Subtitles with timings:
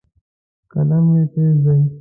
[0.71, 1.81] قلم مې تیز دی.